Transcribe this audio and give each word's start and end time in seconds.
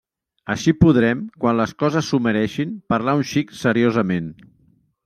Així 0.53 0.71
podrem, 0.85 1.21
quan 1.43 1.59
les 1.61 1.75
coses 1.83 2.09
s'ho 2.09 2.21
mereixin, 2.29 2.75
parlar 2.95 3.17
un 3.21 3.31
xic 3.35 3.57
seriosament. 3.63 4.35